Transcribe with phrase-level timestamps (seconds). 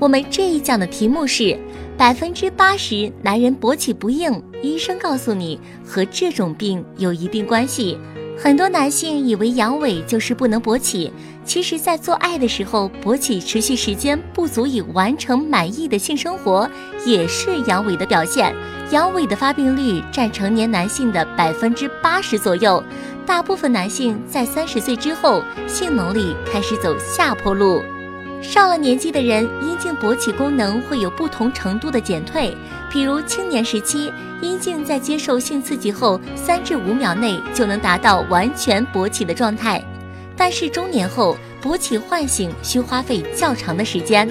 [0.00, 1.58] 我们这一讲的题目是：
[1.96, 7.98] 百分之八十男人勃起不硬，医生告诉你和这种病有一定关系。
[8.40, 11.12] 很多男性以为阳痿就是不能勃起，
[11.44, 16.70] 其实，在做爱的时候，勃起持续时间不足以完成满意的性生活，
[17.04, 18.54] 也是阳痿的表现。
[18.92, 22.80] 阳痿的发病率占成年男性的百分之八十左右，
[23.26, 27.82] 大部分男性在三十岁之后，性能力开始走下坡路。
[28.40, 32.56] 上了年纪的人，阴茎勃起功能会有不同程度的减退。
[32.90, 39.82] 比如青年时期，阴茎在接受性刺激后，三至五秒内就能达到完全勃起的状态。
[40.36, 44.28] 但是中年后，勃起唤醒需花费较长的时间。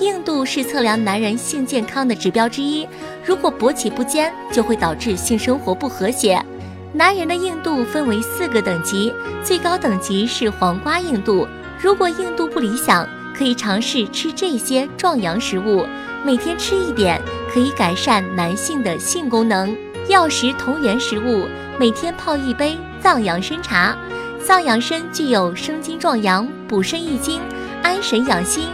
[0.00, 2.86] 硬度是测量男人性健康的指标之一，
[3.24, 6.44] 如果勃起不坚，就会导致性生活不和谐。
[6.92, 9.12] 男人的硬度分为四个等级，
[9.44, 11.46] 最高等级是黄瓜硬度。
[11.80, 15.84] 如果硬度不理想，可以尝试吃这些壮阳食物，
[16.24, 17.20] 每天吃一点，
[17.52, 19.76] 可以改善男性的性功能。
[20.08, 23.96] 药食同源食物，每天泡一杯藏养参茶。
[24.38, 27.40] 藏养参具有生津壮阳、补肾益精、
[27.82, 28.68] 安神养心，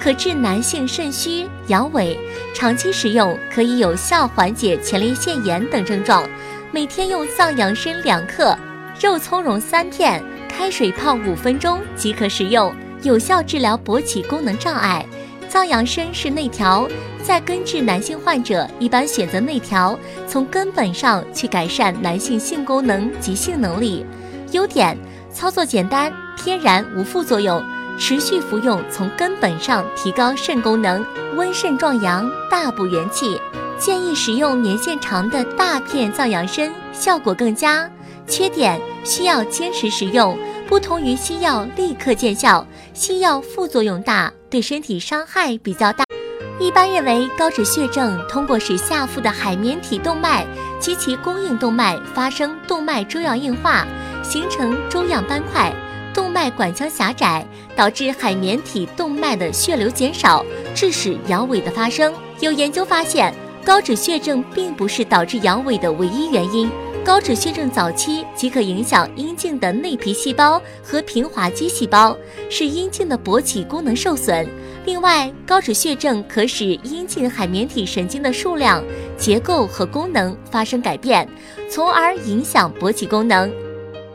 [0.00, 2.16] 可治男性肾虚、阳痿。
[2.54, 6.22] 长期食用可以有效缓解前列腺炎等症状。
[6.70, 8.56] 每天用藏养参两克，
[9.00, 12.72] 肉苁蓉三片，开水泡五分钟即可食用。
[13.02, 15.06] 有效治疗勃起功能障碍，
[15.48, 16.88] 藏养参是内调，
[17.22, 24.04] 在根治男性患者一般选择内调，从根本上去改善男性性功能及性能力。
[24.52, 24.96] 优点：
[25.32, 27.62] 操作简单，天然无副作用，
[27.98, 31.04] 持续服用从根本上提高肾功能，
[31.36, 33.40] 温肾壮阳，大补元气。
[33.78, 37.90] 建议使用年限长的大片藏养参，效果更佳。
[38.26, 40.36] 缺点：需要坚持食用。
[40.68, 46.04] 不同于西药立刻见效，西药副作用大，对身体伤害比较大。
[46.58, 50.44] 一般认为，高脂血症通过使下腹的海绵体动脉
[50.80, 53.86] 及其供应动脉发生动脉粥样硬化，
[54.24, 55.72] 形成粥样斑块，
[56.12, 57.46] 动脉管腔狭窄，
[57.76, 60.44] 导致海绵体动脉的血流减少，
[60.74, 62.12] 致使阳痿的发生。
[62.40, 63.32] 有研究发现，
[63.64, 66.68] 高脂血症并不是导致阳痿的唯一原因。
[67.06, 72.18] 高脂血症早期即可影响阴茎的内皮细胞和平滑肌细胞，
[72.50, 74.44] 使阴茎的勃起功能受损。
[74.84, 78.82] 另外，高脂血症可使阴茎海绵体神经的数量、
[79.16, 81.28] 结构和功能发生改变，
[81.70, 83.48] 从而影响勃起功能。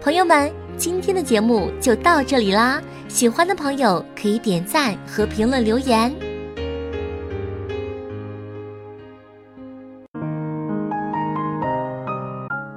[0.02, 2.82] 朋友们，今天的节目就到这里啦！
[3.08, 6.14] 喜欢的朋友可以点赞和评论留言。